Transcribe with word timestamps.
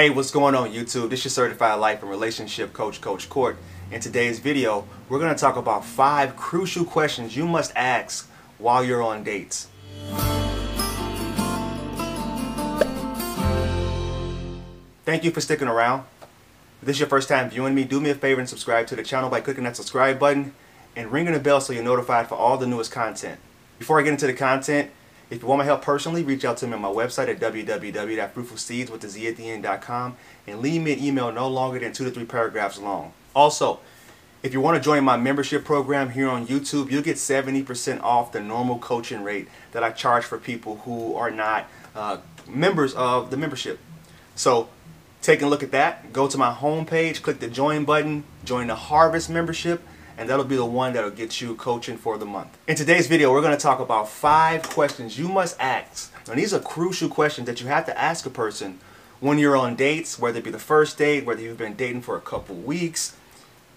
Hey, 0.00 0.08
what's 0.08 0.30
going 0.30 0.54
on 0.54 0.70
YouTube? 0.70 1.10
This 1.10 1.26
is 1.26 1.34
Certified 1.34 1.78
Life 1.78 2.00
and 2.00 2.10
Relationship 2.10 2.72
Coach, 2.72 3.02
Coach 3.02 3.28
Court. 3.28 3.58
In 3.92 4.00
today's 4.00 4.38
video, 4.38 4.86
we're 5.10 5.18
going 5.18 5.34
to 5.34 5.38
talk 5.38 5.56
about 5.56 5.84
five 5.84 6.36
crucial 6.36 6.86
questions 6.86 7.36
you 7.36 7.46
must 7.46 7.70
ask 7.76 8.26
while 8.56 8.82
you're 8.82 9.02
on 9.02 9.22
dates. 9.22 9.68
Thank 15.04 15.22
you 15.22 15.30
for 15.32 15.42
sticking 15.42 15.68
around. 15.68 16.04
If 16.80 16.86
this 16.86 16.96
is 16.96 17.00
your 17.00 17.08
first 17.10 17.28
time 17.28 17.50
viewing 17.50 17.74
me, 17.74 17.84
do 17.84 18.00
me 18.00 18.08
a 18.08 18.14
favor 18.14 18.40
and 18.40 18.48
subscribe 18.48 18.86
to 18.86 18.96
the 18.96 19.02
channel 19.02 19.28
by 19.28 19.42
clicking 19.42 19.64
that 19.64 19.76
subscribe 19.76 20.18
button 20.18 20.54
and 20.96 21.12
ringing 21.12 21.34
the 21.34 21.40
bell 21.40 21.60
so 21.60 21.74
you're 21.74 21.84
notified 21.84 22.26
for 22.26 22.36
all 22.36 22.56
the 22.56 22.66
newest 22.66 22.90
content. 22.90 23.38
Before 23.78 24.00
I 24.00 24.02
get 24.02 24.14
into 24.14 24.26
the 24.26 24.32
content, 24.32 24.92
if 25.30 25.40
you 25.42 25.48
want 25.48 25.60
my 25.60 25.64
help 25.64 25.82
personally, 25.82 26.24
reach 26.24 26.44
out 26.44 26.56
to 26.58 26.66
me 26.66 26.74
on 26.74 26.82
my 26.82 26.88
website 26.88 27.28
at 27.28 27.38
www.fruitfulseeds.com 27.38 30.16
and 30.46 30.60
leave 30.60 30.82
me 30.82 30.92
an 30.92 30.98
email 30.98 31.32
no 31.32 31.48
longer 31.48 31.78
than 31.78 31.92
two 31.92 32.04
to 32.04 32.10
three 32.10 32.24
paragraphs 32.24 32.78
long. 32.78 33.12
Also, 33.34 33.80
if 34.42 34.52
you 34.52 34.60
want 34.60 34.76
to 34.76 34.82
join 34.82 35.04
my 35.04 35.16
membership 35.16 35.64
program 35.64 36.10
here 36.10 36.28
on 36.28 36.48
YouTube, 36.48 36.90
you'll 36.90 37.02
get 37.02 37.16
70% 37.16 38.02
off 38.02 38.32
the 38.32 38.40
normal 38.40 38.78
coaching 38.78 39.22
rate 39.22 39.46
that 39.72 39.82
I 39.84 39.90
charge 39.90 40.24
for 40.24 40.38
people 40.38 40.78
who 40.78 41.14
are 41.14 41.30
not 41.30 41.68
uh, 41.94 42.16
members 42.48 42.94
of 42.94 43.30
the 43.30 43.36
membership. 43.36 43.78
So, 44.34 44.68
take 45.22 45.42
a 45.42 45.46
look 45.46 45.62
at 45.62 45.70
that, 45.72 46.12
go 46.12 46.26
to 46.26 46.38
my 46.38 46.52
homepage, 46.52 47.22
click 47.22 47.40
the 47.40 47.48
join 47.48 47.84
button, 47.84 48.24
join 48.44 48.68
the 48.68 48.74
Harvest 48.74 49.28
membership, 49.28 49.82
and 50.20 50.28
that'll 50.28 50.44
be 50.44 50.54
the 50.56 50.64
one 50.66 50.92
that'll 50.92 51.10
get 51.10 51.40
you 51.40 51.54
coaching 51.54 51.96
for 51.96 52.18
the 52.18 52.26
month. 52.26 52.58
In 52.68 52.76
today's 52.76 53.06
video, 53.06 53.32
we're 53.32 53.40
going 53.40 53.56
to 53.56 53.62
talk 53.62 53.80
about 53.80 54.06
five 54.06 54.62
questions 54.62 55.18
you 55.18 55.28
must 55.28 55.58
ask. 55.58 56.12
And 56.28 56.38
these 56.38 56.52
are 56.52 56.60
crucial 56.60 57.08
questions 57.08 57.46
that 57.46 57.62
you 57.62 57.68
have 57.68 57.86
to 57.86 57.98
ask 57.98 58.26
a 58.26 58.30
person 58.30 58.80
when 59.20 59.38
you're 59.38 59.56
on 59.56 59.76
dates, 59.76 60.18
whether 60.18 60.38
it 60.38 60.44
be 60.44 60.50
the 60.50 60.58
first 60.58 60.98
date, 60.98 61.24
whether 61.24 61.40
you've 61.40 61.56
been 61.56 61.74
dating 61.74 62.02
for 62.02 62.18
a 62.18 62.20
couple 62.20 62.54
weeks. 62.54 63.16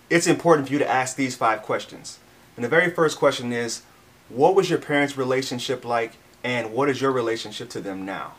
It's 0.10 0.28
important 0.28 0.68
for 0.68 0.74
you 0.74 0.80
to 0.80 0.88
ask 0.88 1.16
these 1.16 1.34
five 1.34 1.62
questions. 1.62 2.20
And 2.58 2.66
the 2.66 2.70
very 2.70 2.92
first 2.92 3.18
question 3.18 3.54
is, 3.54 3.84
what 4.28 4.54
was 4.54 4.70
your 4.70 4.80
parents' 4.80 5.16
relationship 5.16 5.86
like 5.86 6.18
and 6.44 6.74
what 6.74 6.90
is 6.90 7.00
your 7.00 7.14
relationship 7.14 7.70
to 7.70 7.80
them 7.80 8.04
now? 8.04 8.34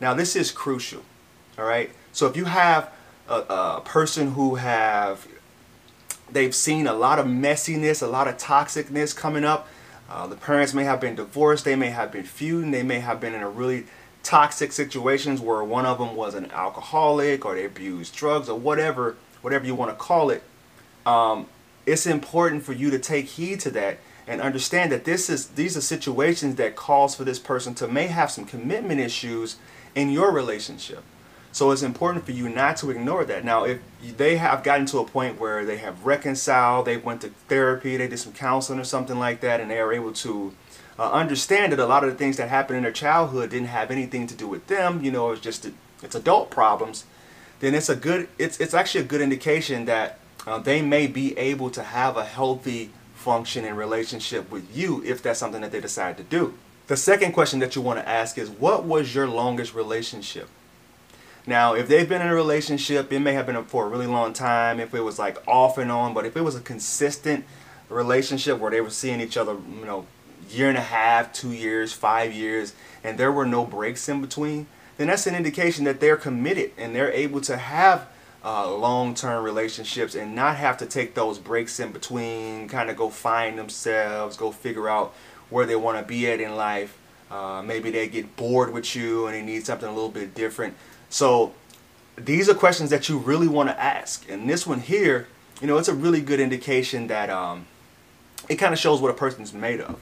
Now 0.00 0.14
this 0.14 0.36
is 0.36 0.52
crucial, 0.52 1.02
all 1.58 1.64
right? 1.64 1.90
So 2.12 2.28
if 2.28 2.36
you 2.36 2.44
have 2.44 2.92
a, 3.28 3.40
a 3.40 3.82
person 3.84 4.34
who 4.34 4.54
have 4.54 5.26
They've 6.30 6.54
seen 6.54 6.86
a 6.86 6.94
lot 6.94 7.18
of 7.18 7.26
messiness, 7.26 8.02
a 8.02 8.06
lot 8.06 8.28
of 8.28 8.36
toxicness 8.36 9.14
coming 9.14 9.44
up. 9.44 9.68
Uh, 10.08 10.26
the 10.26 10.36
parents 10.36 10.74
may 10.74 10.84
have 10.84 11.00
been 11.00 11.14
divorced, 11.14 11.64
they 11.64 11.76
may 11.76 11.90
have 11.90 12.12
been 12.12 12.24
feuding, 12.24 12.70
they 12.70 12.82
may 12.82 13.00
have 13.00 13.20
been 13.20 13.34
in 13.34 13.42
a 13.42 13.48
really 13.48 13.86
toxic 14.22 14.72
situations 14.72 15.40
where 15.40 15.62
one 15.62 15.86
of 15.86 15.98
them 15.98 16.16
was 16.16 16.34
an 16.34 16.50
alcoholic 16.50 17.44
or 17.44 17.54
they 17.54 17.64
abused 17.64 18.14
drugs 18.14 18.48
or 18.48 18.58
whatever, 18.58 19.16
whatever 19.42 19.66
you 19.66 19.74
want 19.74 19.90
to 19.90 19.96
call 19.96 20.30
it. 20.30 20.42
Um, 21.06 21.46
it's 21.86 22.06
important 22.06 22.62
for 22.62 22.72
you 22.72 22.90
to 22.90 22.98
take 22.98 23.26
heed 23.26 23.60
to 23.60 23.70
that 23.72 23.98
and 24.26 24.40
understand 24.40 24.90
that 24.92 25.04
this 25.04 25.28
is 25.28 25.48
these 25.48 25.76
are 25.76 25.82
situations 25.82 26.56
that 26.56 26.76
calls 26.76 27.14
for 27.14 27.24
this 27.24 27.38
person 27.38 27.74
to 27.74 27.86
may 27.86 28.06
have 28.06 28.30
some 28.30 28.46
commitment 28.46 29.00
issues 29.00 29.56
in 29.94 30.10
your 30.10 30.32
relationship. 30.32 31.02
So 31.54 31.70
it's 31.70 31.82
important 31.82 32.24
for 32.24 32.32
you 32.32 32.48
not 32.48 32.78
to 32.78 32.90
ignore 32.90 33.24
that. 33.26 33.44
Now, 33.44 33.62
if 33.62 33.78
they 34.16 34.38
have 34.38 34.64
gotten 34.64 34.86
to 34.86 34.98
a 34.98 35.04
point 35.04 35.38
where 35.38 35.64
they 35.64 35.76
have 35.76 36.04
reconciled, 36.04 36.84
they 36.84 36.96
went 36.96 37.20
to 37.20 37.28
therapy, 37.46 37.96
they 37.96 38.08
did 38.08 38.18
some 38.18 38.32
counseling 38.32 38.80
or 38.80 38.84
something 38.84 39.20
like 39.20 39.40
that, 39.42 39.60
and 39.60 39.70
they 39.70 39.78
are 39.78 39.92
able 39.92 40.12
to 40.14 40.52
uh, 40.98 41.12
understand 41.12 41.70
that 41.70 41.78
a 41.78 41.86
lot 41.86 42.02
of 42.02 42.10
the 42.10 42.16
things 42.16 42.38
that 42.38 42.48
happened 42.48 42.78
in 42.78 42.82
their 42.82 42.90
childhood 42.90 43.50
didn't 43.50 43.68
have 43.68 43.92
anything 43.92 44.26
to 44.26 44.34
do 44.34 44.48
with 44.48 44.66
them, 44.66 45.04
you 45.04 45.12
know, 45.12 45.30
it's 45.30 45.40
just 45.40 45.70
it's 46.02 46.16
adult 46.16 46.50
problems, 46.50 47.04
then 47.60 47.72
it's 47.72 47.88
a 47.88 47.94
good, 47.94 48.26
it's, 48.36 48.58
it's 48.58 48.74
actually 48.74 49.02
a 49.02 49.06
good 49.06 49.20
indication 49.20 49.84
that 49.84 50.18
uh, 50.48 50.58
they 50.58 50.82
may 50.82 51.06
be 51.06 51.38
able 51.38 51.70
to 51.70 51.84
have 51.84 52.16
a 52.16 52.24
healthy 52.24 52.90
function 53.14 53.64
and 53.64 53.78
relationship 53.78 54.50
with 54.50 54.76
you 54.76 55.04
if 55.04 55.22
that's 55.22 55.38
something 55.38 55.60
that 55.60 55.70
they 55.70 55.80
decide 55.80 56.16
to 56.16 56.24
do. 56.24 56.54
The 56.88 56.96
second 56.96 57.30
question 57.30 57.60
that 57.60 57.76
you 57.76 57.80
want 57.80 58.00
to 58.00 58.08
ask 58.08 58.38
is, 58.38 58.50
what 58.50 58.82
was 58.82 59.14
your 59.14 59.28
longest 59.28 59.72
relationship? 59.72 60.48
Now, 61.46 61.74
if 61.74 61.88
they've 61.88 62.08
been 62.08 62.22
in 62.22 62.28
a 62.28 62.34
relationship, 62.34 63.12
it 63.12 63.20
may 63.20 63.34
have 63.34 63.46
been 63.46 63.62
for 63.64 63.84
a 63.84 63.88
really 63.88 64.06
long 64.06 64.32
time, 64.32 64.80
if 64.80 64.94
it 64.94 65.00
was 65.00 65.18
like 65.18 65.46
off 65.46 65.76
and 65.76 65.90
on, 65.90 66.14
but 66.14 66.24
if 66.24 66.36
it 66.36 66.40
was 66.40 66.56
a 66.56 66.60
consistent 66.60 67.44
relationship 67.90 68.58
where 68.58 68.70
they 68.70 68.80
were 68.80 68.90
seeing 68.90 69.20
each 69.20 69.36
other, 69.36 69.52
you 69.52 69.84
know, 69.84 70.06
year 70.50 70.68
and 70.68 70.78
a 70.78 70.82
half, 70.82 71.32
two 71.32 71.52
years, 71.52 71.92
five 71.92 72.32
years, 72.32 72.74
and 73.02 73.18
there 73.18 73.30
were 73.30 73.44
no 73.44 73.64
breaks 73.64 74.08
in 74.08 74.22
between, 74.22 74.66
then 74.96 75.08
that's 75.08 75.26
an 75.26 75.34
indication 75.34 75.84
that 75.84 76.00
they're 76.00 76.16
committed 76.16 76.72
and 76.78 76.94
they're 76.94 77.12
able 77.12 77.40
to 77.42 77.56
have 77.56 78.08
uh, 78.44 78.74
long-term 78.74 79.42
relationships 79.44 80.14
and 80.14 80.34
not 80.34 80.56
have 80.56 80.76
to 80.78 80.86
take 80.86 81.14
those 81.14 81.38
breaks 81.38 81.80
in 81.80 81.92
between, 81.92 82.68
kind 82.68 82.90
of 82.90 82.96
go 82.96 83.10
find 83.10 83.58
themselves, 83.58 84.36
go 84.36 84.50
figure 84.50 84.88
out 84.88 85.14
where 85.50 85.66
they 85.66 85.76
want 85.76 85.98
to 85.98 86.04
be 86.04 86.26
at 86.30 86.40
in 86.40 86.56
life. 86.56 86.96
Uh, 87.30 87.62
maybe 87.62 87.90
they 87.90 88.06
get 88.06 88.36
bored 88.36 88.72
with 88.72 88.94
you 88.94 89.26
and 89.26 89.34
they 89.34 89.42
need 89.42 89.64
something 89.64 89.88
a 89.88 89.92
little 89.92 90.10
bit 90.10 90.34
different. 90.34 90.74
So 91.14 91.54
these 92.16 92.48
are 92.48 92.54
questions 92.54 92.90
that 92.90 93.08
you 93.08 93.18
really 93.18 93.46
want 93.46 93.68
to 93.68 93.80
ask. 93.80 94.28
And 94.28 94.50
this 94.50 94.66
one 94.66 94.80
here, 94.80 95.28
you 95.60 95.68
know, 95.68 95.78
it's 95.78 95.86
a 95.86 95.94
really 95.94 96.20
good 96.20 96.40
indication 96.40 97.06
that 97.06 97.30
um, 97.30 97.66
it 98.48 98.56
kind 98.56 98.72
of 98.72 98.80
shows 98.80 99.00
what 99.00 99.12
a 99.12 99.14
person's 99.14 99.54
made 99.54 99.80
of. 99.80 100.00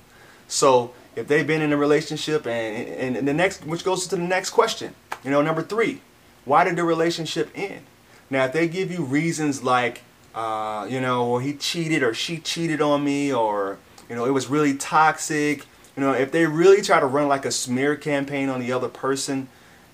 So 0.49 0.95
if 1.15 1.29
they've 1.29 1.47
been 1.47 1.61
in 1.61 1.71
a 1.71 1.77
relationship 1.77 2.47
and, 2.47 3.17
and 3.19 3.29
the 3.29 3.35
next, 3.35 3.67
which 3.67 3.85
goes 3.85 4.07
to 4.07 4.17
the 4.17 4.23
next 4.23 4.51
question, 4.53 4.95
you 5.23 5.31
know, 5.31 5.43
number 5.43 5.61
three, 5.61 6.01
why 6.47 6.65
did 6.65 6.77
the 6.77 6.85
relationship 6.85 7.51
end? 7.55 7.83
Now, 8.31 8.47
if 8.47 8.55
they 8.55 8.67
give 8.67 8.91
you 8.91 9.05
reasons 9.05 9.63
like, 9.63 10.01
uh, 10.35 10.87
you 10.89 10.99
know, 10.99 11.29
well, 11.29 11.41
he 11.41 11.53
cheated 11.53 12.03
or 12.03 12.15
she 12.15 12.39
cheated 12.39 12.81
on 12.81 13.05
me 13.05 13.31
or, 13.31 13.77
you 14.09 14.17
know, 14.17 14.25
it 14.25 14.31
was 14.31 14.47
really 14.47 14.79
toxic, 14.79 15.67
you 15.95 16.03
know, 16.03 16.15
if 16.15 16.33
they 16.33 16.47
really 16.47 16.81
try 16.81 17.01
to 17.01 17.07
run 17.07 17.29
like 17.29 17.45
a 17.45 17.53
smear 17.53 17.97
campaign 17.97 18.49
on 18.49 18.61
the 18.61 18.73
other 18.73 18.89
person, 18.89 19.49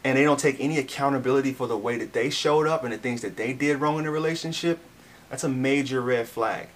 and 0.08 0.16
they 0.16 0.24
don't 0.24 0.40
take 0.40 0.58
any 0.58 0.78
accountability 0.78 1.52
for 1.52 1.66
the 1.66 1.76
way 1.76 1.98
that 1.98 2.14
they 2.14 2.30
showed 2.30 2.66
up 2.66 2.82
and 2.82 2.94
the 2.94 2.96
things 2.96 3.20
that 3.20 3.36
they 3.36 3.52
did 3.52 3.78
wrong 3.78 3.98
in 3.98 4.04
the 4.04 4.10
relationship, 4.10 4.78
that's 5.28 5.44
a 5.44 5.50
major 5.50 6.00
red 6.00 6.26
flag. 6.26 6.68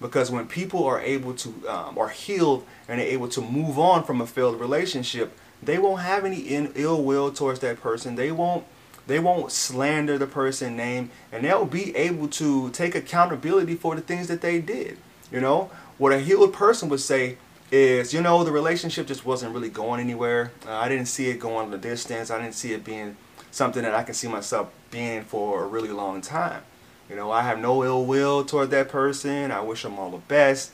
Because 0.00 0.30
when 0.30 0.46
people 0.46 0.84
are 0.84 1.00
able 1.00 1.34
to, 1.34 1.68
um, 1.68 1.98
are 1.98 2.10
healed 2.10 2.64
and 2.86 3.00
they're 3.00 3.08
able 3.08 3.28
to 3.30 3.40
move 3.40 3.76
on 3.76 4.04
from 4.04 4.20
a 4.20 4.26
failed 4.26 4.60
relationship, 4.60 5.36
they 5.60 5.78
won't 5.78 6.02
have 6.02 6.24
any 6.24 6.42
ill 6.76 7.02
will 7.02 7.32
towards 7.32 7.58
that 7.58 7.80
person. 7.80 8.14
They 8.14 8.30
won't, 8.30 8.64
they 9.08 9.18
won't 9.18 9.50
slander 9.50 10.16
the 10.16 10.28
person 10.28 10.76
name 10.76 11.10
and 11.32 11.44
they'll 11.44 11.66
be 11.66 11.96
able 11.96 12.28
to 12.28 12.70
take 12.70 12.94
accountability 12.94 13.74
for 13.74 13.96
the 13.96 14.00
things 14.00 14.28
that 14.28 14.42
they 14.42 14.60
did. 14.60 14.96
You 15.32 15.40
know, 15.40 15.72
what 15.98 16.12
a 16.12 16.20
healed 16.20 16.52
person 16.52 16.88
would 16.90 17.00
say, 17.00 17.38
is 17.70 18.14
you 18.14 18.20
know 18.20 18.44
the 18.44 18.52
relationship 18.52 19.06
just 19.06 19.24
wasn't 19.24 19.52
really 19.52 19.68
going 19.68 20.00
anywhere. 20.00 20.52
Uh, 20.66 20.72
I 20.72 20.88
didn't 20.88 21.06
see 21.06 21.28
it 21.28 21.40
going 21.40 21.70
the 21.70 21.78
distance. 21.78 22.30
I 22.30 22.40
didn't 22.40 22.54
see 22.54 22.72
it 22.72 22.84
being 22.84 23.16
something 23.50 23.82
that 23.82 23.94
I 23.94 24.02
can 24.02 24.14
see 24.14 24.28
myself 24.28 24.70
being 24.90 25.22
for 25.22 25.64
a 25.64 25.66
really 25.66 25.88
long 25.88 26.20
time. 26.20 26.62
You 27.08 27.16
know, 27.16 27.30
I 27.30 27.42
have 27.42 27.58
no 27.58 27.84
ill 27.84 28.04
will 28.04 28.44
toward 28.44 28.70
that 28.70 28.88
person. 28.88 29.50
I 29.50 29.60
wish 29.60 29.82
them 29.82 29.98
all 29.98 30.10
the 30.10 30.18
best. 30.18 30.72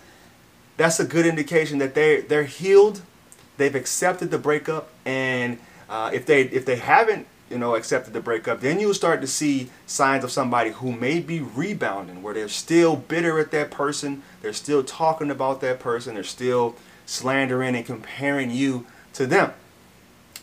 That's 0.77 0.99
a 0.99 1.05
good 1.05 1.27
indication 1.27 1.79
that 1.79 1.95
they 1.95 2.23
they're 2.23 2.45
healed. 2.45 3.03
They've 3.59 3.75
accepted 3.75 4.31
the 4.31 4.39
breakup, 4.39 4.89
and 5.05 5.59
uh, 5.89 6.11
if 6.13 6.27
they 6.27 6.43
if 6.43 6.65
they 6.65 6.77
haven't 6.77 7.27
you 7.53 7.59
know, 7.59 7.75
accepted 7.75 8.15
the 8.15 8.21
breakup, 8.21 8.61
then 8.61 8.81
you'll 8.81 8.95
start 8.95 9.21
to 9.21 9.27
see 9.27 9.71
signs 9.87 10.25
of 10.25 10.33
somebody 10.33 10.71
who 10.71 10.91
may 10.91 11.21
be 11.21 11.41
rebounding, 11.41 12.23
where 12.23 12.33
they're 12.33 12.49
still 12.49 12.97
bitter 12.97 13.39
at 13.39 13.51
that 13.51 13.71
person, 13.71 14.23
they're 14.41 14.55
still 14.55 14.83
talking 14.83 15.31
about 15.31 15.61
that 15.61 15.79
person, 15.79 16.15
they're 16.15 16.25
still 16.25 16.75
slandering 17.05 17.77
and 17.77 17.85
comparing 17.85 18.51
you 18.51 18.87
to 19.13 19.27
them. 19.27 19.53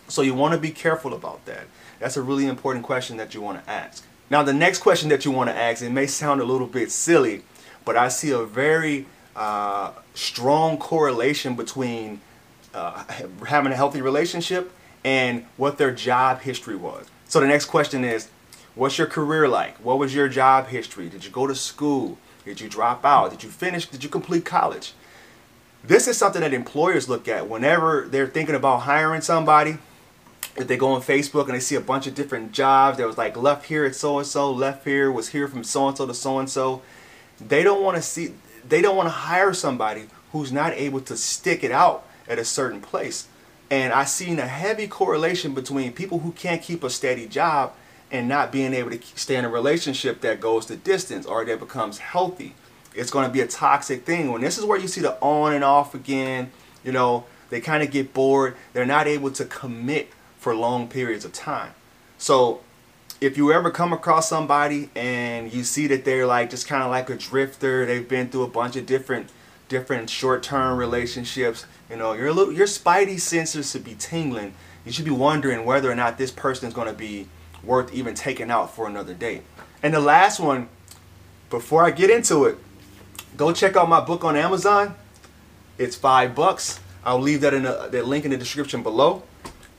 So 0.08 0.22
you 0.22 0.36
want 0.36 0.54
to 0.54 0.60
be 0.60 0.70
careful 0.70 1.14
about 1.14 1.46
that. 1.46 1.66
That's 2.00 2.16
a 2.16 2.22
really 2.22 2.46
important 2.46 2.86
question 2.86 3.18
that 3.18 3.34
you 3.34 3.42
want 3.42 3.64
to 3.64 3.70
ask. 3.70 4.06
Now, 4.30 4.44
the 4.44 4.54
next 4.54 4.80
question 4.80 5.10
that 5.10 5.26
you 5.26 5.32
want 5.32 5.50
to 5.50 5.56
ask, 5.56 5.82
it 5.82 5.90
may 5.90 6.06
sound 6.06 6.40
a 6.40 6.46
little 6.46 6.68
bit 6.68 6.92
silly, 6.92 7.42
but 7.84 7.98
I 7.98 8.10
see 8.10 8.30
a 8.30 8.44
very 8.44 9.08
uh, 9.36 9.94
strong 10.14 10.78
correlation 10.78 11.56
between 11.56 12.22
uh, 12.74 13.04
having 13.48 13.72
a 13.72 13.76
healthy 13.76 14.02
relationship 14.02 14.72
and 15.04 15.46
what 15.58 15.78
their 15.78 15.92
job 15.92 16.42
history 16.42 16.76
was. 16.76 17.08
So 17.28 17.40
the 17.40 17.48
next 17.48 17.66
question 17.66 18.04
is, 18.04 18.30
what's 18.76 18.98
your 18.98 19.08
career 19.08 19.48
like? 19.48 19.78
What 19.78 20.00
was 20.00 20.14
your 20.14 20.28
job 20.28 20.68
history? 20.68 21.10
Did 21.10 21.26
you 21.26 21.32
go 21.32 21.48
to 21.48 21.56
school? 21.56 22.18
Did 22.46 22.62
you 22.62 22.70
drop 22.70 23.06
out? 23.06 23.32
Did 23.32 23.44
you 23.44 23.50
finish? 23.50 23.86
Did 23.86 24.04
you 24.04 24.10
complete 24.10 24.46
college? 24.46 24.94
This 25.84 26.08
is 26.08 26.18
something 26.18 26.42
that 26.42 26.54
employers 26.54 27.08
look 27.08 27.28
at 27.28 27.48
whenever 27.48 28.08
they're 28.10 28.28
thinking 28.28 28.56
about 28.56 28.80
hiring 28.82 29.22
somebody. 29.22 29.78
If 30.58 30.68
they 30.68 30.76
go 30.76 30.94
on 30.94 31.02
Facebook 31.02 31.46
and 31.46 31.54
they 31.54 31.60
see 31.60 31.76
a 31.76 31.82
bunch 31.82 32.06
of 32.06 32.16
different 32.16 32.52
jobs, 32.52 32.98
there 32.98 33.08
was 33.08 33.18
like 33.18 33.38
left 33.38 33.68
here 33.68 33.86
at 33.86 33.96
so 33.96 34.18
and 34.18 34.28
so, 34.28 34.52
left 34.52 34.84
here 34.84 35.10
was 35.12 35.30
here 35.30 35.48
from 35.48 35.64
so 35.64 35.88
and 35.88 35.96
so 35.96 36.06
to 36.06 36.14
so 36.14 36.40
and 36.40 36.50
so. 36.50 36.82
They 37.40 37.64
don't 37.64 37.82
want 37.82 37.96
to 37.96 38.02
see, 38.02 38.34
they 38.68 38.82
don't 38.82 38.98
want 38.98 39.08
to 39.08 39.12
hire 39.12 39.54
somebody 39.54 40.08
who's 40.34 40.52
not 40.52 40.74
able 40.74 41.00
to 41.02 41.16
stick 41.16 41.64
it 41.64 41.72
out 41.72 42.06
at 42.28 42.40
a 42.40 42.46
certain 42.46 42.82
place. 42.82 43.28
And 43.72 43.94
I've 43.94 44.10
seen 44.10 44.40
a 44.40 44.48
heavy 44.48 44.88
correlation 44.88 45.54
between 45.54 45.92
people 45.94 46.20
who 46.20 46.32
can't 46.32 46.62
keep 46.62 46.84
a 46.84 46.90
steady 46.90 47.28
job 47.28 47.74
and 48.12 48.28
not 48.28 48.52
being 48.52 48.74
able 48.74 48.92
to 48.92 49.00
stay 49.16 49.36
in 49.36 49.46
a 49.46 49.50
relationship 49.50 50.22
that 50.22 50.40
goes 50.40 50.66
the 50.66 50.76
distance 50.76 51.26
or 51.26 51.46
that 51.46 51.60
becomes 51.60 52.00
healthy. 52.00 52.56
It's 52.96 53.12
going 53.12 53.28
to 53.28 53.32
be 53.32 53.42
a 53.42 53.48
toxic 53.48 54.06
thing. 54.06 54.32
When 54.32 54.42
this 54.42 54.58
is 54.58 54.66
where 54.66 54.80
you 54.80 54.88
see 54.88 55.02
the 55.02 55.20
on 55.22 55.54
and 55.54 55.64
off 55.64 55.94
again, 55.94 56.52
you 56.84 56.92
know, 56.92 57.26
they 57.50 57.62
kind 57.62 57.84
of 57.84 57.92
get 57.92 58.14
bored. 58.14 58.56
They're 58.74 58.86
not 58.86 59.06
able 59.08 59.32
to 59.32 59.46
commit 59.46 60.10
for 60.38 60.56
long 60.56 60.88
periods 60.88 61.26
of 61.26 61.34
time. 61.34 61.74
So 62.18 62.62
if 63.22 63.38
you 63.38 63.52
ever 63.52 63.70
come 63.70 63.94
across 63.94 64.30
somebody 64.30 64.90
and 64.96 65.54
you 65.54 65.64
see 65.64 65.88
that 65.88 66.06
they're 66.06 66.26
like 66.26 66.50
just 66.50 66.68
kind 66.68 66.84
of 66.84 66.90
like 66.90 67.10
a 67.10 67.16
drifter, 67.16 67.86
they've 67.86 68.08
been 68.08 68.30
through 68.30 68.44
a 68.44 68.50
bunch 68.50 68.76
of 68.76 68.86
different 68.86 69.30
different 69.70 70.10
short-term 70.10 70.78
relationships, 70.78 71.66
you 71.90 71.96
know, 71.96 72.14
your 72.14 72.34
little 72.34 72.54
your 72.54 72.68
spidey 72.68 73.16
sensors 73.16 73.72
should 73.72 73.86
be 73.86 73.96
tingling. 73.96 74.54
You 74.86 74.92
should 74.92 75.06
be 75.06 75.12
wondering 75.12 75.66
whether 75.66 75.90
or 75.90 75.96
not 75.96 76.18
this 76.18 76.32
person 76.32 76.68
is 76.68 76.74
going 76.74 76.88
to 76.88 76.94
be 76.94 77.28
worth 77.64 77.94
even 77.94 78.16
taking 78.16 78.52
out 78.52 78.76
for 78.76 78.88
another 78.88 79.14
date. 79.14 79.44
And 79.82 79.94
the 79.94 80.00
last 80.00 80.40
one, 80.40 80.68
before 81.50 81.84
I 81.84 81.92
get 81.92 82.10
into 82.10 82.46
it, 82.46 82.58
go 83.38 83.54
check 83.54 83.76
out 83.76 83.88
my 83.88 84.02
book 84.02 84.24
on 84.24 84.36
Amazon. 84.36 84.96
It's 85.78 85.96
five 85.96 86.36
bucks. 86.36 86.80
I'll 87.06 87.20
leave 87.20 87.42
that 87.42 87.54
in 87.54 87.64
the, 87.64 87.88
the 87.90 88.04
link 88.04 88.26
in 88.26 88.32
the 88.32 88.38
description 88.38 88.84
below. 88.84 89.24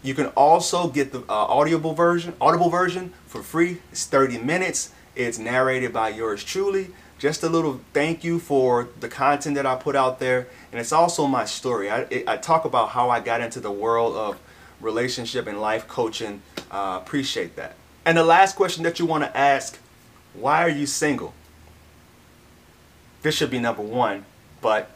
You 0.02 0.14
can 0.14 0.26
also 0.28 0.88
get 0.88 1.12
the 1.12 1.20
uh, 1.20 1.24
audible 1.28 1.92
version, 1.92 2.34
audible 2.40 2.70
version 2.70 3.12
for 3.26 3.42
free. 3.42 3.78
It's 3.92 4.06
30 4.06 4.38
minutes. 4.38 4.92
It's 5.14 5.38
narrated 5.38 5.92
by 5.92 6.10
yours 6.10 6.42
truly. 6.42 6.88
Just 7.20 7.42
a 7.42 7.50
little 7.50 7.82
thank 7.92 8.24
you 8.24 8.38
for 8.38 8.88
the 8.98 9.08
content 9.08 9.54
that 9.56 9.66
I 9.66 9.76
put 9.76 9.94
out 9.94 10.20
there, 10.20 10.48
and 10.72 10.80
it's 10.80 10.90
also 10.90 11.26
my 11.26 11.44
story. 11.44 11.90
I, 11.90 12.24
I 12.26 12.38
talk 12.38 12.64
about 12.64 12.88
how 12.88 13.10
I 13.10 13.20
got 13.20 13.42
into 13.42 13.60
the 13.60 13.70
world 13.70 14.16
of 14.16 14.40
relationship 14.80 15.46
and 15.46 15.60
life 15.60 15.86
coaching. 15.86 16.40
Uh, 16.70 16.98
appreciate 17.02 17.56
that. 17.56 17.76
And 18.06 18.16
the 18.16 18.24
last 18.24 18.56
question 18.56 18.84
that 18.84 18.98
you 18.98 19.04
want 19.04 19.22
to 19.24 19.36
ask: 19.36 19.78
Why 20.32 20.62
are 20.62 20.70
you 20.70 20.86
single? 20.86 21.34
This 23.20 23.34
should 23.34 23.50
be 23.50 23.60
number 23.60 23.82
one, 23.82 24.24
but 24.62 24.90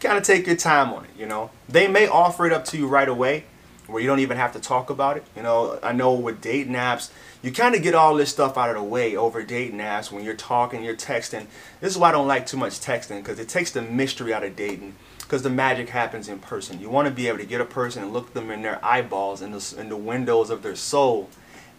kind 0.00 0.18
of 0.18 0.24
take 0.24 0.46
your 0.46 0.56
time 0.56 0.92
on 0.92 1.06
it. 1.06 1.10
You 1.16 1.24
know, 1.24 1.50
they 1.70 1.88
may 1.88 2.06
offer 2.06 2.44
it 2.44 2.52
up 2.52 2.66
to 2.66 2.76
you 2.76 2.86
right 2.86 3.08
away 3.08 3.44
where 3.86 4.00
you 4.00 4.08
don't 4.08 4.20
even 4.20 4.36
have 4.36 4.52
to 4.52 4.60
talk 4.60 4.90
about 4.90 5.16
it. 5.16 5.24
You 5.36 5.42
know, 5.42 5.78
I 5.82 5.92
know 5.92 6.14
with 6.14 6.40
dating 6.40 6.74
apps, 6.74 7.10
you 7.42 7.52
kind 7.52 7.74
of 7.74 7.82
get 7.82 7.94
all 7.94 8.14
this 8.14 8.30
stuff 8.30 8.56
out 8.56 8.70
of 8.70 8.76
the 8.76 8.82
way 8.82 9.16
over 9.16 9.42
dating 9.42 9.78
apps 9.78 10.10
when 10.10 10.24
you're 10.24 10.34
talking, 10.34 10.82
you're 10.82 10.96
texting. 10.96 11.46
This 11.80 11.92
is 11.92 11.98
why 11.98 12.08
I 12.08 12.12
don't 12.12 12.26
like 12.26 12.46
too 12.46 12.56
much 12.56 12.80
texting 12.80 13.18
because 13.18 13.38
it 13.38 13.48
takes 13.48 13.70
the 13.70 13.82
mystery 13.82 14.32
out 14.32 14.42
of 14.42 14.56
dating 14.56 14.94
because 15.18 15.42
the 15.42 15.50
magic 15.50 15.90
happens 15.90 16.28
in 16.28 16.38
person. 16.38 16.80
You 16.80 16.88
want 16.88 17.08
to 17.08 17.14
be 17.14 17.28
able 17.28 17.38
to 17.38 17.46
get 17.46 17.60
a 17.60 17.66
person 17.66 18.02
and 18.02 18.12
look 18.12 18.32
them 18.34 18.50
in 18.50 18.62
their 18.62 18.82
eyeballs 18.84 19.42
in 19.42 19.52
the, 19.52 19.74
in 19.78 19.88
the 19.88 19.96
windows 19.96 20.50
of 20.50 20.62
their 20.62 20.76
soul 20.76 21.28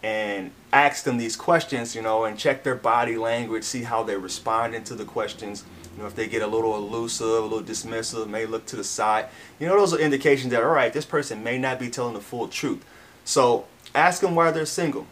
and 0.02 0.52
ask 0.72 1.04
them 1.04 1.16
these 1.16 1.36
questions, 1.36 1.96
you 1.96 2.02
know, 2.02 2.24
and 2.24 2.38
check 2.38 2.62
their 2.62 2.74
body 2.74 3.16
language, 3.16 3.64
see 3.64 3.82
how 3.82 4.02
they're 4.02 4.18
responding 4.18 4.84
to 4.84 4.94
the 4.94 5.04
questions 5.04 5.64
you 5.96 6.02
know, 6.02 6.08
if 6.08 6.14
they 6.14 6.26
get 6.26 6.42
a 6.42 6.46
little 6.46 6.76
elusive, 6.76 7.26
a 7.26 7.40
little 7.40 7.62
dismissive, 7.62 8.28
may 8.28 8.44
look 8.44 8.66
to 8.66 8.76
the 8.76 8.84
side. 8.84 9.26
You 9.58 9.66
know, 9.66 9.78
those 9.78 9.94
are 9.94 9.98
indications 9.98 10.50
that, 10.52 10.62
all 10.62 10.68
right, 10.68 10.92
this 10.92 11.06
person 11.06 11.42
may 11.42 11.56
not 11.56 11.78
be 11.78 11.88
telling 11.88 12.12
the 12.12 12.20
full 12.20 12.48
truth. 12.48 12.84
So 13.24 13.66
ask 13.94 14.20
them 14.20 14.34
why 14.34 14.50
they're 14.50 14.66
single. 14.66 15.06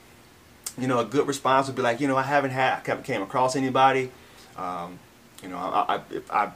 You 0.77 0.87
know, 0.87 0.99
a 0.99 1.05
good 1.05 1.27
response 1.27 1.69
would 1.69 1.77
be 1.77 1.83
like, 1.83 2.01
you 2.01 2.09
know, 2.09 2.17
I 2.17 2.23
haven't 2.23 2.51
had, 2.51 2.75
I 2.75 2.83
haven't 2.85 3.05
came 3.05 3.23
across 3.23 3.57
anybody. 3.57 4.11
Um, 4.57 4.99
you 5.43 5.49
know, 5.49 5.57
I, 5.57 6.01
I've 6.31 6.53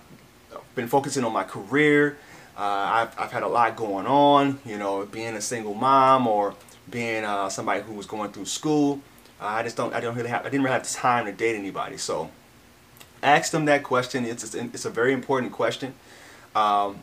been 0.75 0.88
focusing 0.88 1.25
on 1.25 1.32
my 1.32 1.44
career. 1.44 2.19
Uh, 2.56 2.60
I've, 2.62 3.19
I've 3.19 3.32
had 3.32 3.44
a 3.44 3.48
lot 3.48 3.76
going 3.76 4.06
on, 4.06 4.58
you 4.66 4.76
know, 4.76 5.06
being 5.06 5.36
a 5.36 5.40
single 5.40 5.75
mom 5.75 6.26
or 6.26 6.54
being 6.90 7.25
uh, 7.25 7.48
somebody 7.48 7.82
who 7.82 7.94
was 7.94 8.06
going 8.06 8.32
through 8.32 8.46
school. 8.46 9.00
Uh, 9.40 9.46
I 9.46 9.62
just 9.62 9.76
don't, 9.76 9.94
I 9.94 10.00
don't 10.00 10.16
really 10.16 10.28
have, 10.28 10.40
I 10.40 10.50
didn't 10.50 10.64
really 10.64 10.75
have 10.75 10.90
time 10.90 11.26
to 11.26 11.32
date 11.32 11.54
anybody. 11.54 11.96
So 11.96 12.30
ask 13.23 13.53
them 13.53 13.65
that 13.67 13.82
question. 13.82 14.25
It's, 14.25 14.55
it's 14.55 14.85
a 14.85 14.91
very 14.91 15.12
important 15.12 15.53
question. 15.53 15.94
Um, 16.55 17.00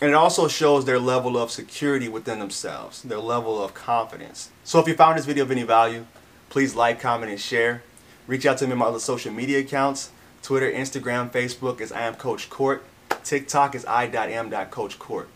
and 0.00 0.10
it 0.10 0.14
also 0.14 0.46
shows 0.48 0.84
their 0.84 0.98
level 0.98 1.38
of 1.38 1.50
security 1.50 2.08
within 2.08 2.38
themselves, 2.38 3.02
their 3.02 3.18
level 3.18 3.62
of 3.62 3.72
confidence. 3.72 4.50
So 4.64 4.78
if 4.78 4.86
you 4.86 4.94
found 4.94 5.18
this 5.18 5.24
video 5.24 5.44
of 5.44 5.50
any 5.50 5.62
value, 5.62 6.04
please 6.50 6.74
like, 6.74 7.00
comment, 7.00 7.30
and 7.30 7.40
share. 7.40 7.82
Reach 8.26 8.44
out 8.44 8.58
to 8.58 8.66
me 8.66 8.72
on 8.72 8.78
my 8.78 8.86
other 8.86 8.98
social 8.98 9.32
media 9.32 9.60
accounts. 9.60 10.10
Twitter, 10.42 10.70
Instagram, 10.70 11.30
Facebook 11.30 11.80
is 11.80 11.92
I 11.92 12.02
am 12.02 12.14
Coach 12.14 12.50
Court. 12.50 12.84
TikTok 13.24 13.74
is 13.74 13.84
I.am.coachcourt. 13.86 15.28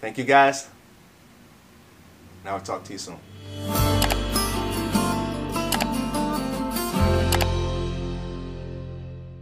Thank 0.00 0.18
you 0.18 0.24
guys. 0.24 0.68
Now 2.44 2.54
I'll 2.54 2.60
talk 2.60 2.84
to 2.84 2.92
you 2.92 2.98
soon. 2.98 3.85